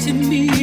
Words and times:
Tell 0.00 0.14
me 0.14 0.61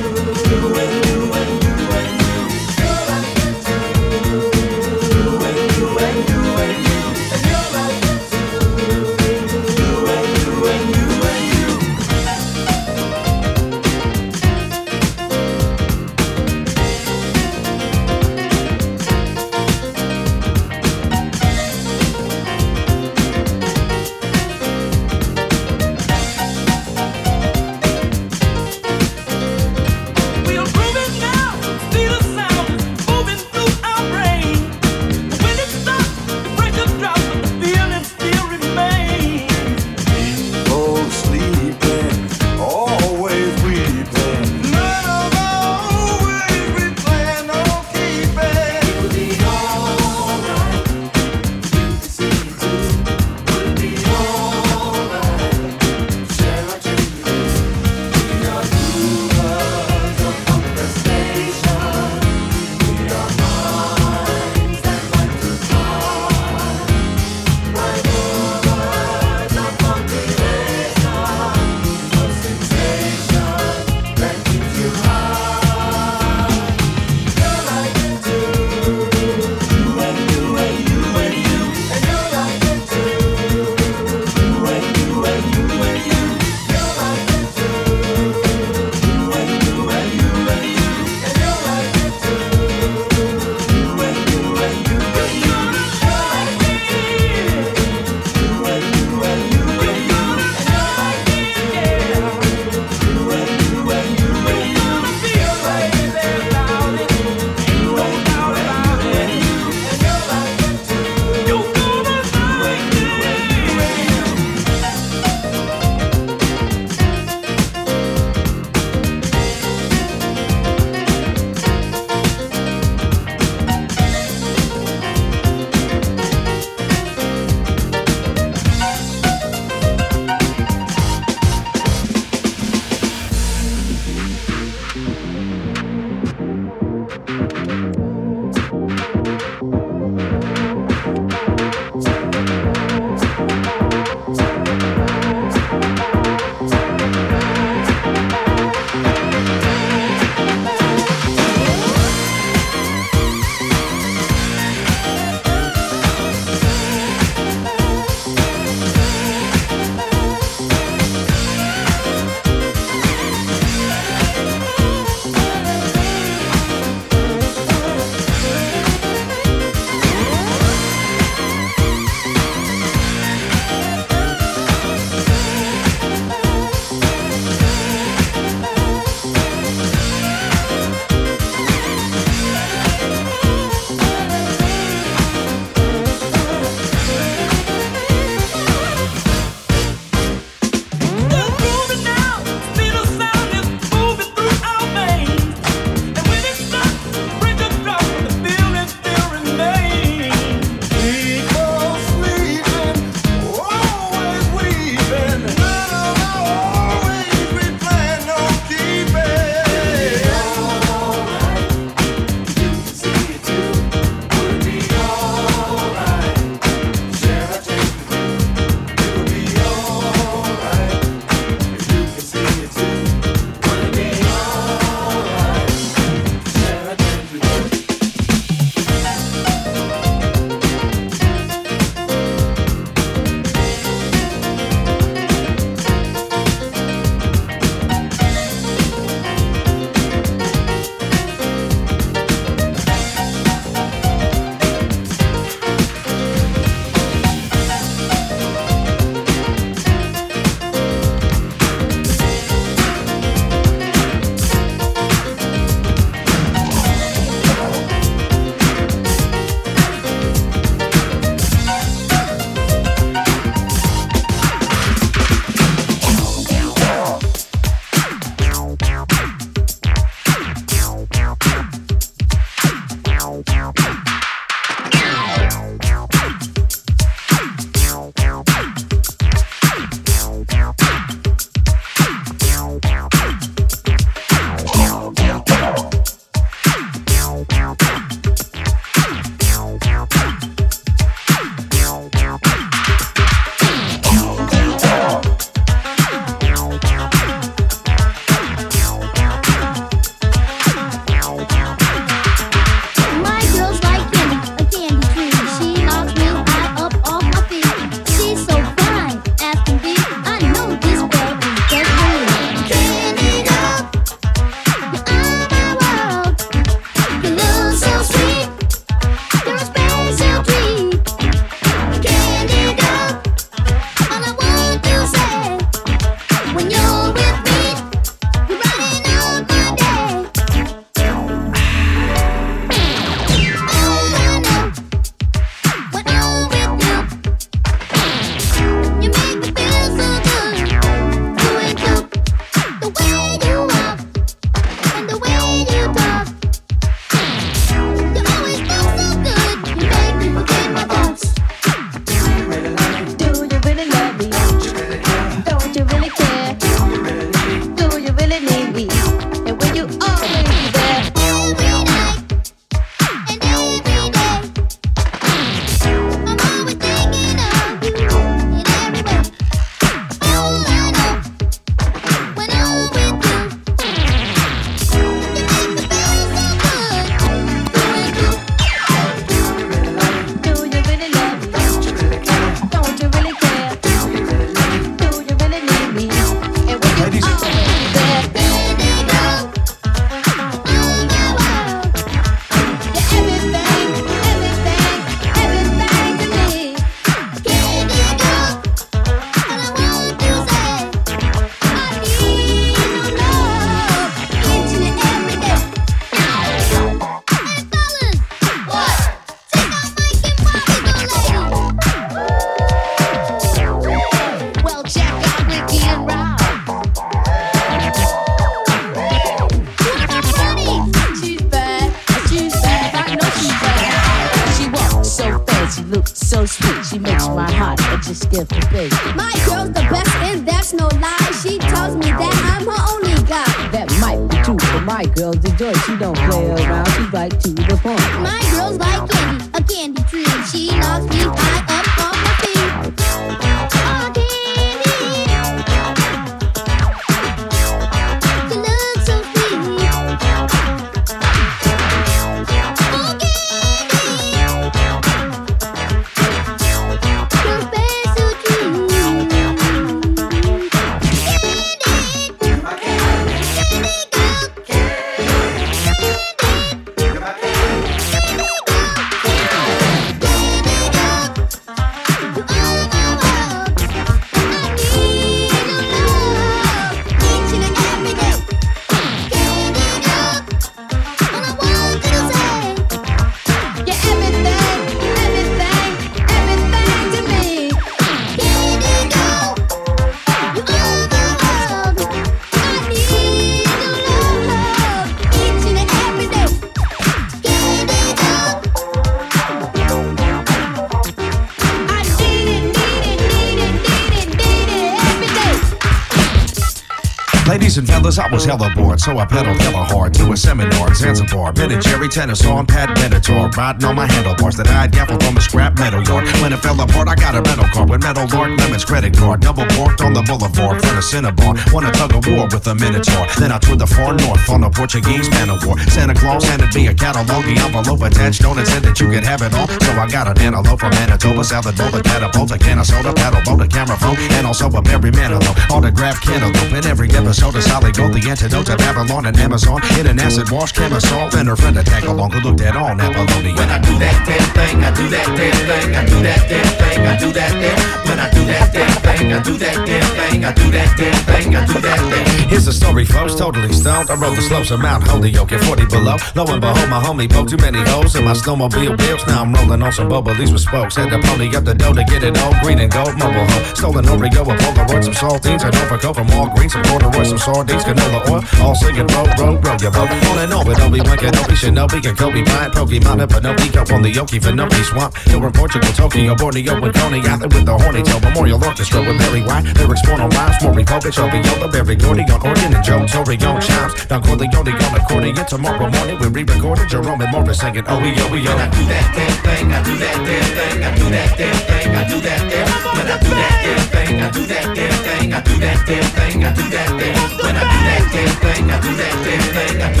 so 509.01 509.17
I 509.17 509.25
pedaled 509.25 509.59
hella 509.59 509.83
hard 509.83 510.13
to 510.31 510.33
a 510.33 510.37
seminar 510.37 510.87
in 510.87 510.95
Zanzibar. 510.95 511.53
Ben 511.53 511.71
and 511.71 511.83
Jerry 511.83 512.07
tennis 512.07 512.45
on 512.45 512.65
Pat 512.65 512.89
Benatar, 512.97 513.51
riding 513.55 513.83
on 513.83 513.95
my 513.95 514.07
handlebars 514.07 514.55
that 514.57 514.67
I 514.67 514.87
gaffled 514.87 515.23
from 515.23 515.37
a 515.37 515.41
scrap 515.41 515.77
metal 515.77 516.01
yard. 516.03 516.27
When 516.41 516.53
it 516.53 516.59
fell 516.59 516.79
apart, 516.79 517.07
I 517.07 517.15
got 517.15 517.35
a 517.35 517.41
rental 517.41 517.67
car 517.73 517.85
with 517.85 518.01
metal 518.01 518.27
Lord 518.31 518.57
Lemon's 518.59 518.85
credit 518.85 519.17
card. 519.17 519.41
Double 519.41 519.65
parked 519.75 520.01
on 520.01 520.13
the 520.13 520.21
boulevard, 520.23 520.79
front 520.81 520.97
of 520.97 521.03
Cinnabon. 521.03 521.59
Won 521.73 521.85
a 521.85 521.91
tug 521.91 522.15
of 522.15 522.25
war 522.27 522.47
with 522.47 522.65
a 522.67 522.75
Minotaur. 522.75 523.27
Then 523.39 523.51
I 523.51 523.59
toured 523.59 523.79
the 523.79 523.87
far 523.87 524.13
north 524.13 524.49
on 524.49 524.63
a 524.63 524.69
Portuguese 524.69 525.29
man 525.31 525.49
of 525.49 525.65
war. 525.65 525.77
Santa 525.91 526.13
Claus 526.13 526.43
handed 526.45 526.73
me 526.73 526.87
a 526.87 526.93
catalog, 526.93 527.43
the 527.43 527.55
envelope 527.59 528.01
attached 528.01 528.41
don't 528.41 528.57
intend 528.57 528.85
that 528.85 528.99
you 528.99 529.09
could 529.09 529.25
have 529.25 529.41
it 529.41 529.53
all. 529.53 529.67
So 529.67 529.91
I 529.99 530.07
got 530.07 530.27
an 530.27 530.39
antelope 530.39 530.79
from 530.79 530.91
Manitoba, 530.91 531.43
salad 531.43 531.75
bowl, 531.75 531.93
a 531.95 532.01
catapult, 532.01 532.51
a 532.51 532.57
can 532.57 532.79
of 532.79 532.85
soda, 532.85 533.13
paddle 533.13 533.43
boat, 533.43 533.65
a 533.65 533.67
camera 533.67 533.97
phone, 533.97 534.15
and 534.39 534.47
also 534.47 534.67
a 534.71 534.81
Barry 534.81 535.11
Manilow. 535.11 535.53
Autographed 535.69 536.23
cantaloupe 536.23 536.71
in 536.71 536.85
every 536.87 537.09
episode 537.11 537.55
of 537.55 537.63
Solid 537.63 537.95
Gold, 537.95 538.13
the 538.13 538.23
antidote 538.29 538.69
of 538.69 538.77
Babylon 538.77 539.25
and 539.25 539.37
Amazon. 539.37 539.81
In 539.99 540.07
an 540.07 540.20
acid 540.21 540.49
wash, 540.51 540.71
chemistol, 540.71 541.29
and 541.35 541.47
her 541.49 541.55
friend 541.55 541.75
tag 541.85 542.03
along 542.05 542.31
who 542.31 542.39
looked 542.41 542.61
at 542.61 542.75
all 542.75 542.93
Apollonia. 542.93 543.55
When 543.57 543.69
I 543.69 543.79
do 543.79 543.97
that 543.97 544.17
damn 544.25 544.47
thing, 544.53 544.83
I 544.83 544.91
do 544.93 545.05
that 545.09 545.27
damn 545.35 545.57
thing, 545.67 545.95
I 545.95 546.05
do 546.05 546.17
that 546.21 546.41
damn 546.49 546.69
thing, 546.77 547.01
I 547.05 547.17
do 547.17 547.31
that 547.33 547.51
damn. 547.61 548.01
When 548.07 548.19
I 548.19 548.29
do 548.29 548.43
that 548.45 548.73
damn 548.73 548.95
thing, 549.01 549.33
I 549.33 549.39
do 549.41 549.57
that 549.57 549.77
damn 549.85 550.09
thing, 550.15 550.45
I 550.45 550.51
do 550.53 550.71
that 550.71 550.89
damn 550.97 551.19
thing, 551.25 551.55
I 551.55 551.65
do 551.65 551.77
that 551.81 551.99
thing. 552.11 552.49
Here's 552.49 552.65
the 552.65 552.73
story, 552.73 553.05
folks, 553.05 553.35
totally 553.35 553.73
stoned. 553.73 554.09
I 554.09 554.15
rode 554.15 554.37
the 554.37 554.41
slopes 554.41 554.71
of 554.71 554.79
Mount 554.79 555.03
Holyoke 555.07 555.51
at 555.51 555.63
40 555.63 555.85
below. 555.87 556.17
Lo 556.35 556.45
and 556.53 556.61
behold, 556.61 556.89
my 556.89 557.01
homie 557.01 557.29
poked 557.29 557.49
too 557.49 557.57
many 557.57 557.81
holes 557.89 558.15
in 558.15 558.23
my 558.23 558.33
snowmobile 558.33 558.99
wheels. 558.99 559.25
Now 559.25 559.41
I'm 559.41 559.53
rolling 559.53 559.81
on 559.81 559.91
some 559.91 560.09
bubbly's 560.09 560.51
with 560.51 560.61
spokes. 560.61 560.95
Had 560.95 561.09
to 561.09 561.19
pony 561.19 561.49
up 561.55 561.65
the 561.65 561.73
dough 561.73 561.93
to 561.93 562.03
get 562.03 562.23
it 562.23 562.37
all 562.37 562.53
green 562.61 562.79
and 562.79 562.91
gold. 562.91 563.17
Mobile 563.17 563.47
home, 563.47 563.65
stolen 563.75 564.05
Oreo, 564.05 564.43
a 564.43 564.53
Polaroid, 564.53 565.03
some 565.03 565.15
saltines, 565.15 565.63
an 565.63 565.73
overcoat 565.81 566.15
from 566.15 566.29
all 566.31 566.53
green, 566.53 566.69
some 566.69 566.83
corduroy, 566.83 567.23
some 567.23 567.39
sardines, 567.39 567.83
canola 567.83 568.19
oil. 568.29 568.43
All 568.61 568.75
singing, 568.75 569.07
row, 569.15 569.25
row, 569.39 569.55
row 569.57 569.77
your 569.81 569.91
boat. 569.91 570.10
On 570.11 570.37
and 570.39 570.53
on 570.53 570.67
with 570.67 570.79
Obi-Wan 570.81 571.17
Kenobi, 571.17 571.55
Shinobi, 571.55 572.03
and 572.07 572.17
Kobe 572.17 572.43
Bryant, 572.43 572.73
Pokemon, 572.73 573.21
and 573.21 573.31
Pinocchio 573.31 573.95
on 573.95 574.01
the 574.01 574.11
Okefenokee 574.11 574.83
swamp. 574.83 575.15
Here 575.27 575.45
in 575.45 575.51
Portugal, 575.51 575.91
Tokyo, 575.93 576.35
Borneo, 576.35 576.75
and 576.83 576.93
Coney 576.93 577.21
Island 577.21 577.53
with 577.53 577.65
the 577.65 577.77
Horny 577.77 578.03
Toe 578.03 578.19
Memorial 578.19 578.63
Orchestra 578.63 578.99
with 579.01 579.17
Mary 579.17 579.41
White. 579.41 579.65
Lyrics 579.77 580.01
born 580.05 580.21
on 580.21 580.29
rhymes, 580.31 580.55
Maury 580.63 580.83
Povich, 580.83 581.17
Obiola, 581.17 581.71
Berry 581.71 581.95
Gordy 581.95 582.23
on 582.31 582.41
organ, 582.45 582.73
and 582.73 582.83
Joe 582.83 583.05
Torre 583.07 583.37
on 583.47 583.61
chimes. 583.61 583.93
Don 584.07 584.21
Corleone 584.21 584.73
on 584.73 584.95
accordion. 584.99 585.35
Tomorrow 585.45 585.89
morning 585.89 586.19
we 586.19 586.27
re-recorded 586.27 586.89
Jerome 586.89 587.21
and 587.21 587.31
Morris 587.31 587.59
singing 587.59 587.83
Oh, 587.87 587.99
yo, 587.99 588.35
yo. 588.35 588.51
I 588.51 588.69
do 588.69 588.83
that 588.87 589.07
damn 589.15 589.35
thing, 589.43 589.71
I 589.71 589.83
do 589.83 589.97
that 589.97 590.17
damn 590.23 590.47
thing, 590.55 590.83
I 590.83 590.95
do 590.95 591.05
that 591.09 591.37
damn 591.37 591.55
thing, 591.67 591.95
I 591.95 592.07
do 592.07 592.21
that 592.21 592.41
damn. 592.51 592.67
When 592.95 593.07
I 593.07 593.17
do 593.19 593.29
that 593.29 593.53
damn 593.63 593.83
thing, 593.91 594.21
I 594.21 594.31
do 594.31 594.45
that 594.45 594.75
damn 594.75 594.95
thing, 595.03 595.33
I 595.33 595.41
do 595.41 595.53
that 595.59 595.85
damn 595.87 596.03
thing, 596.15 596.43
I 596.43 596.53
do 596.53 596.63
that 596.69 596.89
damn. 596.99 597.19
When 597.41 597.55
I 597.55 597.63
do 597.67 597.77
that 597.87 598.03
damn 598.11 598.35
thing, 598.41 598.71
I 598.71 598.79
do 598.79 598.91
that 598.95 599.15
damn 599.23 599.43
thing, 599.55 600.00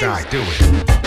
do 0.00 0.24
do 0.30 0.38
it. 0.38 0.97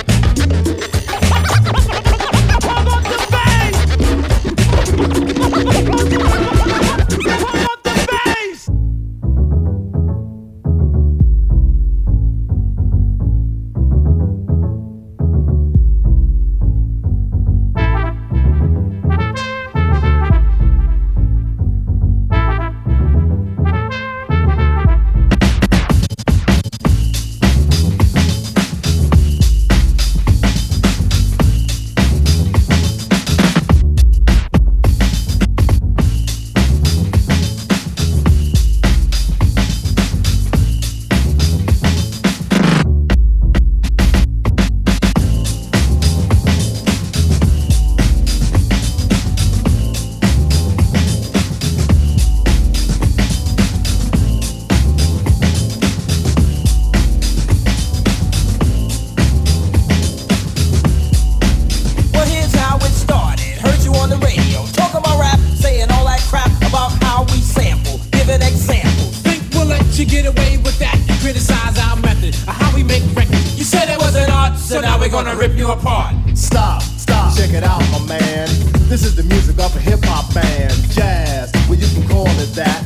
So 74.71 74.79
now 74.79 74.97
we're 74.97 75.09
gonna 75.09 75.35
rip 75.35 75.57
you 75.57 75.69
apart. 75.69 76.15
Stop, 76.33 76.81
stop, 76.81 77.35
check 77.35 77.51
it 77.51 77.63
out, 77.63 77.81
my 77.91 77.99
man. 78.07 78.47
This 78.87 79.03
is 79.03 79.15
the 79.15 79.23
music 79.23 79.59
of 79.59 79.75
a 79.75 79.79
hip 79.79 79.99
hop 80.03 80.33
band, 80.33 80.71
jazz. 80.91 81.51
Well, 81.67 81.77
you 81.77 81.87
can 81.93 82.07
call 82.07 82.27
it 82.39 82.55
that. 82.55 82.79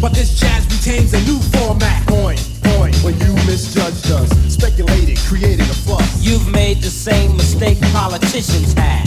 But 0.00 0.14
this 0.14 0.40
jazz 0.40 0.64
retains 0.64 1.12
a 1.12 1.20
new 1.30 1.38
format. 1.52 2.06
Point, 2.06 2.40
point. 2.62 2.96
When 3.04 3.18
you 3.20 3.34
misjudged 3.44 4.10
us, 4.12 4.30
speculated, 4.50 5.18
created 5.28 5.68
a 5.68 5.74
fuss. 5.74 6.24
You've 6.24 6.50
made 6.50 6.80
the 6.80 6.88
same 6.88 7.36
mistake 7.36 7.78
politicians 7.92 8.72
have. 8.72 9.05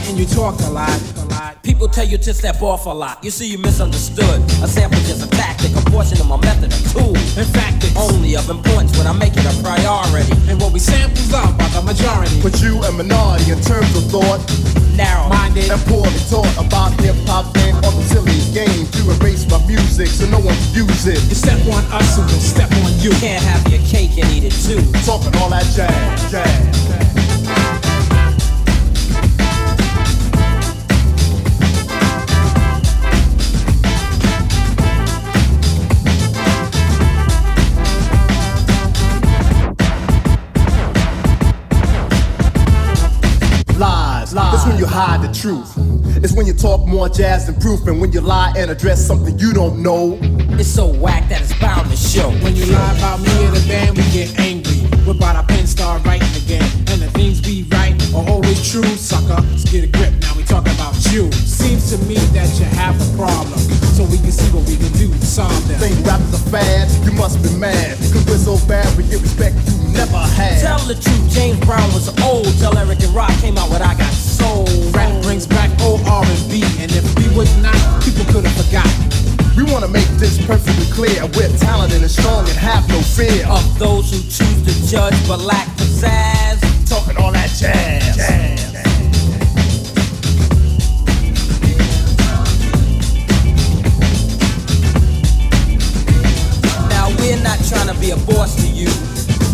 Lie 0.00 0.08
and 0.08 0.18
you 0.18 0.26
talk 0.26 0.58
a 0.60 0.70
lot, 0.70 1.00
a 1.16 1.24
lot. 1.26 1.62
People 1.62 1.88
tell 1.88 2.04
you 2.06 2.18
to 2.18 2.34
step 2.34 2.62
off 2.62 2.86
a 2.86 2.90
lot. 2.90 3.22
You 3.24 3.30
see, 3.30 3.46
you 3.46 3.58
misunderstood. 3.58 4.40
A 4.62 4.68
sample 4.68 4.98
is 5.00 5.22
a 5.22 5.28
tactic, 5.28 5.70
a 5.76 5.90
portion 5.90 6.20
of 6.20 6.26
my 6.28 6.36
method, 6.36 6.72
a 6.72 6.80
tool. 6.92 7.14
In 7.38 7.46
fact, 7.46 7.84
it's 7.84 7.96
Only 7.96 8.36
of 8.36 8.48
importance 8.50 8.96
when 8.96 9.06
I 9.06 9.12
make 9.12 9.32
it 9.36 9.44
a 9.44 9.54
priority. 9.62 10.32
and 10.50 10.60
what 10.60 10.72
we 10.72 10.78
samples 10.78 11.32
up 11.32 11.56
by 11.58 11.68
the 11.68 11.82
majority. 11.82 12.40
But 12.42 12.60
you 12.62 12.80
a 12.82 12.92
minority 12.92 13.52
in 13.52 13.60
terms 13.60 13.90
of 13.96 14.04
thought 14.10 14.40
Narrow. 14.96 15.28
Minded. 15.28 15.70
and 15.70 15.80
poorly 15.86 16.20
taught 16.28 16.50
about 16.58 16.92
hip 17.00 17.16
hop 17.26 17.56
and 17.58 17.76
all 17.84 17.92
the 17.92 18.02
silly 18.04 18.36
games 18.52 18.90
to 18.92 19.00
erase 19.16 19.48
my 19.48 19.60
music 19.66 20.08
so 20.08 20.26
no 20.28 20.38
one 20.40 20.54
can 20.72 20.86
use 20.86 21.06
it. 21.06 21.20
You 21.28 21.34
step 21.36 21.60
on 21.72 21.84
us 21.92 22.18
and 22.18 22.26
we'll 22.26 22.40
step 22.40 22.70
on 22.72 22.92
you. 23.00 23.10
Can't 23.20 23.42
have 23.44 23.62
your 23.72 23.80
cake 23.86 24.16
and 24.18 24.28
eat 24.32 24.44
it 24.44 24.52
too. 24.66 24.80
Talking 25.06 25.34
all 25.40 25.50
that 25.50 25.64
jazz, 25.74 26.30
jazz. 26.30 27.29
Hide 44.90 45.22
the 45.22 45.32
truth. 45.32 45.72
It's 46.22 46.34
when 46.34 46.46
you 46.46 46.52
talk 46.52 46.86
more 46.86 47.08
jazz 47.08 47.46
than 47.46 47.54
proof, 47.60 47.86
and 47.86 48.00
when 48.00 48.12
you 48.12 48.20
lie 48.20 48.52
and 48.56 48.70
address 48.70 49.06
something 49.06 49.38
you 49.38 49.52
don't 49.52 49.82
know. 49.82 50.18
It's 50.58 50.68
so 50.68 50.88
whack 50.88 51.28
that 51.28 51.40
it's 51.40 51.58
bound 51.58 51.90
to 51.90 51.96
show. 51.96 52.30
When 52.42 52.56
you 52.56 52.66
lie 52.66 52.96
about 52.98 53.20
me 53.20 53.30
and 53.46 53.56
the 53.56 53.68
band, 53.68 53.96
we 53.96 54.02
get 54.10 54.38
angry. 54.38 54.59
Whip 55.10 55.22
out 55.22 55.34
our 55.34 55.42
pen, 55.42 55.66
start 55.66 56.06
writing 56.06 56.30
again. 56.38 56.62
And 56.86 57.02
the 57.02 57.10
things 57.10 57.40
be 57.42 57.66
right 57.74 57.98
are 58.14 58.22
always 58.30 58.62
true, 58.62 58.86
sucker. 58.94 59.42
Let's 59.50 59.66
get 59.66 59.82
a 59.82 59.90
grip, 59.90 60.14
now 60.22 60.38
we 60.38 60.44
talking 60.44 60.70
about 60.78 60.94
you. 61.10 61.26
Seems 61.34 61.90
to 61.90 61.98
me 62.06 62.14
that 62.30 62.46
you 62.62 62.66
have 62.78 62.94
a 62.94 63.08
problem. 63.18 63.58
So 63.98 64.06
we 64.06 64.22
can 64.22 64.30
see 64.30 64.46
what 64.54 64.62
we 64.70 64.78
can 64.78 64.92
do 64.94 65.10
to 65.10 65.26
solve 65.26 65.66
them. 65.66 65.82
Think 65.82 65.98
rap 66.06 66.22
is 66.30 66.38
a 66.38 66.50
fad, 66.54 66.86
you 67.02 67.10
must 67.18 67.42
be 67.42 67.50
mad. 67.58 67.98
Cause 68.14 68.22
we're 68.22 68.38
so 68.38 68.54
bad, 68.70 68.86
we 68.94 69.02
get 69.10 69.18
respect 69.18 69.58
you 69.66 69.82
never 69.90 70.22
had. 70.38 70.62
Tell 70.62 70.78
the 70.86 70.94
truth, 70.94 71.26
James 71.34 71.58
Brown 71.66 71.90
was 71.90 72.06
old. 72.22 72.46
Tell 72.62 72.78
Eric 72.78 73.02
and 73.02 73.10
Rak 73.10 73.34
came 73.42 73.58
out 73.58 73.66
with 73.66 73.82
I 73.82 73.98
Got 73.98 74.14
Soul. 74.14 74.62
Rap 74.94 75.10
brings 75.26 75.44
back 75.44 75.74
old 75.82 76.06
R&B, 76.06 76.62
and 76.78 76.86
if 76.94 77.02
we 77.18 77.26
would 77.34 77.50
not, 77.58 77.74
people 78.06 78.22
could 78.30 78.46
have 78.46 78.54
forgotten. 78.62 79.10
We 79.58 79.66
wanna 79.66 79.88
make 79.88 80.06
this 80.22 80.38
perfectly 80.46 80.86
clear. 80.94 81.26
We're 81.34 81.50
talented 81.58 82.00
and 82.00 82.10
strong 82.10 82.46
and 82.46 82.56
have 82.56 82.88
no 82.88 83.02
fear. 83.02 83.44
Of 83.50 83.78
those 83.78 84.10
who 84.10 84.22
choose 84.22 84.62
to 84.62 84.69
judge 84.90 85.28
but 85.28 85.38
lack 85.38 85.68
pizzazz. 85.76 86.58
talking 86.88 87.16
all 87.16 87.30
that 87.30 87.48
jazz. 87.50 88.16
jazz. 88.16 88.72
Now 96.88 97.06
we're 97.20 97.40
not 97.44 97.58
trying 97.68 97.86
to 97.86 98.00
be 98.00 98.10
a 98.10 98.16
boss 98.26 98.56
to 98.56 98.66
you. 98.66 98.90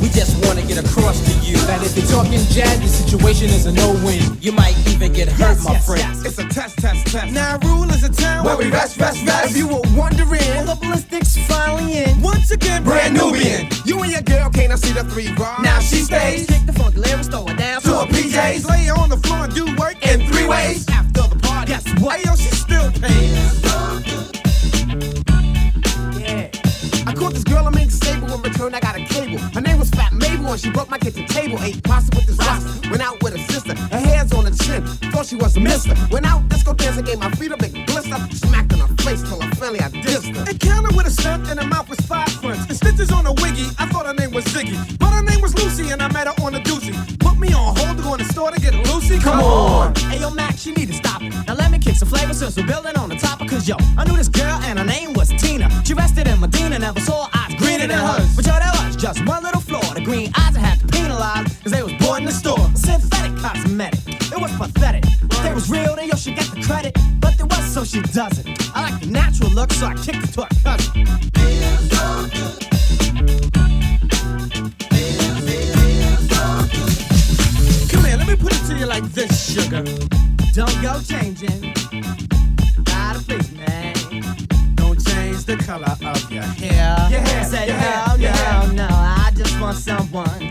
We 0.01 0.09
just 0.09 0.43
want 0.47 0.59
to 0.59 0.67
get 0.67 0.79
across 0.79 1.21
to 1.21 1.47
you. 1.47 1.57
That 1.67 1.85
if 1.85 1.95
you're 1.99 2.07
talking 2.07 2.41
jazz, 2.49 2.81
the 2.81 2.89
situation 2.89 3.49
is 3.49 3.67
a 3.67 3.73
no-win. 3.73 4.39
You 4.41 4.53
might 4.53 4.77
even 4.89 5.13
get 5.13 5.29
hurt, 5.29 5.59
my 5.65 5.79
friend. 5.81 6.17
It's 6.25 6.39
a 6.39 6.49
test, 6.49 6.79
test, 6.79 7.07
test. 7.09 7.35
Now, 7.35 7.59
rule 7.59 7.85
is 7.91 7.96
a 7.96 7.96
town 7.96 7.96
where 8.47 8.57
we 8.57 8.71
rest, 8.71 8.97
rest, 8.99 9.27
rest. 9.27 9.51
If 9.51 9.57
you 9.57 9.67
were 9.67 9.83
wondering, 9.97 10.47
well, 10.55 10.65
the 10.67 10.79
ballistics 10.81 11.37
finally 11.49 11.99
in. 11.99 12.23
Once 12.23 12.53
again, 12.53 12.85
brand 12.85 13.15
Nubian. 13.15 13.67
You 13.85 14.01
and 14.03 14.13
your 14.13 14.23
girl 14.23 14.49
can't 14.51 14.73
I 14.73 14.77
see 14.77 14.93
the 14.93 15.03
three 15.05 15.35
bars. 15.35 15.65
Now 15.65 15.81
she 15.81 15.97
stays. 15.97 16.47
Kick 16.47 16.65
the 16.65 16.73
funk 16.73 16.95
lyrics, 16.97 17.27
throw 17.27 17.45
it 17.49 17.59
down 17.59 17.81
to 17.83 17.89
her 17.89 18.07
PJs. 18.07 18.69
Lay 18.71 18.89
on 18.89 19.09
the 19.09 19.17
floor 19.17 19.45
and 19.45 19.55
do 19.55 19.65
work 19.77 19.97
in 20.07 20.25
three 20.31 20.47
ways. 20.47 20.89
After 20.89 21.23
the 21.23 21.39
party, 21.43 21.73
guess 21.73 21.85
what? 22.01 22.21
Hey, 22.21 22.25
yo, 22.25 22.37
she 22.37 22.51
still 22.55 22.89
pays. 22.93 23.35
Yeah. 26.23 26.49
I 27.09 27.15
caught 27.15 27.33
this 27.33 27.45
girl, 27.45 27.67
I'm 27.67 27.73
disabled. 27.73 28.31
In 28.31 28.43
return, 28.43 28.75
I 28.75 28.81
got 28.81 28.97
a 28.97 29.05
cable. 29.05 29.39
Her 29.39 29.61
name 29.61 29.79
was 29.81 29.91
Fat 29.91 30.13
Mabel, 30.13 30.53
and 30.53 30.61
she 30.61 30.71
broke 30.71 30.89
my 30.89 30.99
kitchen 30.99 31.27
table. 31.27 31.59
Ate 31.61 31.83
pasta 31.83 32.17
with 32.17 32.27
this 32.27 32.39
roster. 32.39 32.91
Went 32.91 33.03
out 33.03 33.21
with 33.25 33.37
her 33.37 33.53
sister. 33.53 33.75
Her 33.75 33.99
hair's 33.99 34.33
on 34.33 34.45
her 34.45 34.55
chin. 34.55 34.87
Thought 35.11 35.27
she 35.27 35.37
was 35.37 35.57
a 35.57 35.61
mister. 35.61 35.95
Went 36.13 36.27
out 36.27 36.49
disco 36.49 36.75
dancing, 36.75 37.05
gave 37.05 37.19
my 37.19 37.31
feet 37.33 37.51
a 37.53 37.57
big 37.57 37.76
blister. 38.07 38.37
Smacked 38.47 38.73
in 38.73 38.79
her 38.79 38.89
face 39.03 39.23
till 39.23 39.41
her 39.41 39.55
finally 39.57 39.81
I 39.81 39.89
dissed 39.89 40.35
her. 40.35 40.51
Encounter 40.51 40.97
with 40.97 41.07
a 41.07 41.11
stunt, 41.11 41.49
and 41.49 41.61
her 41.61 41.67
mouth 41.67 41.89
was 41.89 42.01
five 42.01 42.29
fronts. 42.29 42.67
And 42.69 42.77
stitches 42.77 43.13
on 43.13 43.27
a 43.27 43.33
wiggy. 43.33 43.67
I 43.79 43.87
thought 43.87 44.07
her 44.07 44.15
name 44.15 44.33
was 44.33 44.45
Ziggy. 44.47 44.77
But 44.99 45.11
her 45.11 45.23
name 45.23 45.41
was 45.41 45.55
Lucy, 45.55 45.91
and 45.91 46.03
I 46.03 46.09
met 46.13 46.27
her 46.27 46.35
on 46.45 46.55
a 46.55 46.61
doozy. 46.61 46.93
Put 47.19 47.39
me 47.39 47.53
on 47.53 47.77
hold 47.77 47.97
to 47.97 48.03
go 48.03 48.15
in 48.15 48.19
the 48.19 48.33
store 48.33 48.51
to 48.51 48.61
get 48.61 48.75
a 48.75 48.83
Lucy. 48.93 49.19
Come 49.19 49.41
on. 49.41 49.95
Hey 50.11 50.21
yo, 50.21 50.31
Max, 50.31 50.67
you 50.67 50.75
need 50.75 50.89
to 50.89 50.95
stop 50.95 51.23
it. 51.23 51.33
Now 51.47 51.55
let 51.55 51.71
me 51.71 51.79
kick 51.79 51.97
some 51.97 52.09
flavor 52.09 52.35
since 52.35 52.57
we're 52.57 52.67
building 52.67 52.97
on 52.97 53.09
the 53.09 53.17
top 53.17 53.39
cause 53.47 53.69
yo, 53.69 53.77
I 53.97 54.05
knew 54.05 54.17
this 54.17 54.29
girl 54.29 54.59
and 54.65 54.79
her 54.79 54.85
name 54.85 55.13
was 55.13 55.29
Tina. 55.29 55.69
She 55.85 55.95
rested 55.95 56.27
in 56.27 56.41
Medina, 56.41 56.79
never 56.79 57.01
saw 57.01 57.29
eyes 57.35 57.55
greener 57.57 57.87
than 57.87 57.99
hers. 57.99 58.35
But 58.35 58.47
yo, 58.47 58.53
there 58.59 58.73
was 58.75 58.97
just 58.97 59.25
one 59.27 59.43
little 59.43 59.56
there 67.97 68.03
was 68.03 68.13
so 68.13 68.29
she 68.31 68.45
doesn't. 68.45 68.77
I 68.77 68.91
like 68.91 69.01
the 69.01 69.07
natural 69.11 69.51
look, 69.51 69.73
so 69.73 69.87
I 69.87 69.95
kicked 69.95 70.25
it 70.25 70.33
to 70.35 70.43
her 70.43 70.49
cousin. 70.63 71.07
Come 77.91 78.05
here, 78.05 78.17
let 78.17 78.27
me 78.27 78.37
put 78.37 78.53
it 78.53 78.67
to 78.67 78.79
you 78.79 78.87
like 78.87 79.05
this, 79.05 79.53
sugar. 79.53 79.83
Don't 80.53 80.83
go 80.83 81.01
changing. 81.03 81.75
Out 82.93 83.17
of 83.17 83.27
place, 83.27 83.51
man. 83.53 83.95
Don't 84.75 85.03
change 85.05 85.45
the 85.45 85.57
color 85.57 85.97
of 86.05 86.31
your 86.33 86.43
hair. 86.43 86.97
Your 87.11 87.21
hair, 87.21 87.45
Say 87.45 87.69
no, 87.69 88.17
no, 88.17 88.73
no. 88.73 88.89
I 88.91 89.31
just 89.35 89.59
want 89.61 89.79
someone. 89.79 90.51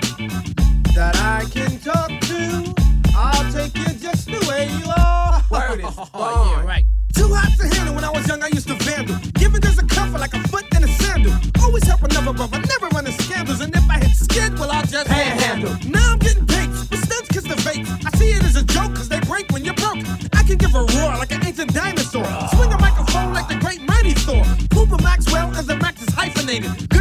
that 0.96 1.16
I 1.18 1.46
can 1.52 1.80
talk 1.80 2.10
to. 2.10 2.74
I'll 3.16 3.52
take 3.52 3.76
you 3.78 3.94
just 3.96 4.26
the 4.26 4.46
way 4.50 4.68
you 4.78 4.86
are. 4.98 5.44
Word 5.50 5.80
is, 5.80 5.86
oh, 6.14 6.56
yeah, 6.58 6.66
right. 6.66 6.86
Too 7.26 7.34
hot 7.34 7.58
to 7.58 7.66
handle. 7.76 7.96
When 7.96 8.04
I 8.04 8.12
was 8.12 8.28
young, 8.28 8.44
I 8.44 8.50
used 8.54 8.68
to 8.68 8.76
vandal. 8.86 9.18
Giving 9.34 9.60
girls 9.60 9.80
a 9.80 9.86
comfort 9.86 10.20
like 10.20 10.36
a 10.36 10.42
foot 10.50 10.66
in 10.76 10.84
a 10.84 10.88
sandal. 10.88 11.34
Always 11.60 11.84
help 11.88 12.04
another 12.04 12.34
brother, 12.34 12.62
never 12.70 12.88
running 12.94 13.14
scandals. 13.14 13.62
And 13.62 13.76
if 13.76 13.90
I 13.90 13.98
hit 13.98 14.16
skid, 14.16 14.60
well, 14.60 14.70
I'll 14.70 14.86
just 14.86 15.08
Panhandle. 15.08 15.74
Now 15.90 16.14
I'm 16.14 16.20
getting 16.20 16.46
paid. 16.46 16.70
But 16.70 17.00
stunts 17.00 17.30
kiss 17.34 17.44
the 17.44 17.58
vape. 17.66 17.88
I 18.06 18.16
see 18.20 18.30
it 18.30 18.44
as 18.44 18.56
a 18.58 18.64
joke, 18.64 18.94
cause 18.94 19.10
they 19.10 19.20
break 19.22 19.50
when 19.52 19.66
you're 19.66 19.74
broke. 19.74 20.06
I 20.38 20.44
can 20.44 20.58
give 20.58 20.76
a 20.76 20.86
roar 20.86 21.18
like 21.18 21.32
an 21.32 21.44
ancient 21.44 21.74
dinosaur. 21.74 22.30
Swing 22.54 22.72
a 22.72 22.78
microphone 22.78 23.34
like 23.34 23.48
the 23.48 23.56
great 23.56 23.82
mighty 23.82 24.14
Thor. 24.14 24.44
Puba 24.70 25.02
Maxwell 25.02 25.50
as 25.56 25.66
the 25.66 25.78
Max 25.78 26.04
is 26.04 26.14
hyphenated. 26.14 26.95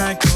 I 0.00 0.27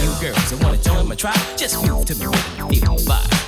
you 0.00 0.10
girls 0.20 0.50
that 0.50 0.62
wanna 0.62 0.78
join 0.78 1.08
my 1.08 1.14
tribe. 1.14 1.38
Just 1.56 1.76
move 1.86 2.04
to 2.06 2.14
the 2.14 2.28
rhythm, 2.28 2.68
feel 2.68 2.96
the 2.96 3.04
vibe. 3.04 3.42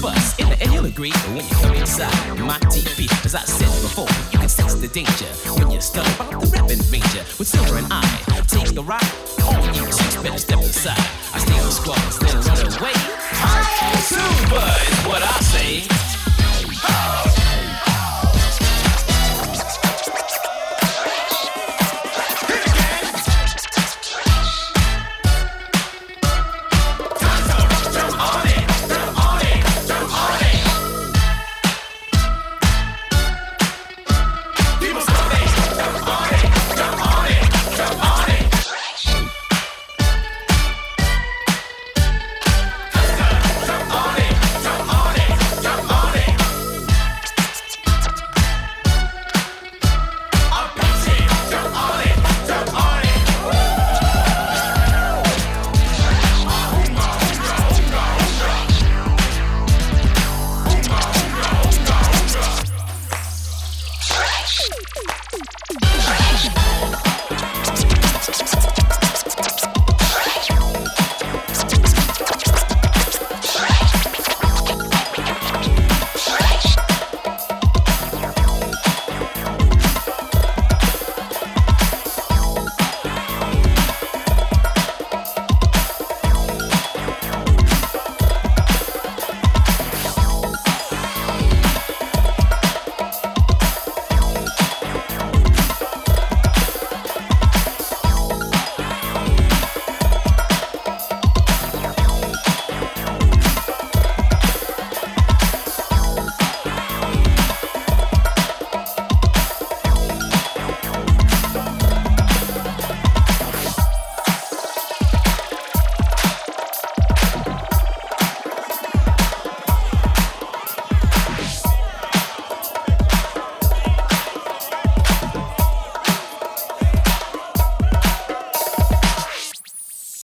Bus 0.00 0.38
in 0.38 0.48
the 0.48 0.60
end, 0.62 0.72
you'll 0.72 0.86
agree 0.86 1.10
when 1.26 1.38
you 1.38 1.42
come 1.50 1.74
inside 1.74 2.14
my 2.38 2.56
teepee, 2.70 3.08
as 3.24 3.34
I 3.34 3.40
said 3.40 3.66
before, 3.82 4.06
you 4.30 4.38
can 4.38 4.48
sense 4.48 4.74
the 4.74 4.86
danger 4.86 5.26
when 5.58 5.72
you're 5.72 5.80
stuck 5.80 6.06
the 6.30 6.38
rapping 6.54 6.78
ranger 6.90 7.24
with 7.36 7.48
silver 7.48 7.78
and 7.78 7.86
I. 7.90 8.06
Take 8.46 8.74
the 8.74 8.82
ride, 8.82 9.02
all 9.42 9.58
you 9.74 9.84
chicks 9.86 10.16
better 10.22 10.38
step 10.38 10.60
aside. 10.60 10.98
I 11.34 11.38
stay 11.38 11.58
on 11.58 11.70
squads, 11.70 12.18
then 12.20 12.36
run 12.46 12.58
away. 12.78 12.94
Super 14.06 14.70
is 14.86 14.98
what 15.06 15.22
I 15.22 15.40
say. 15.40 17.37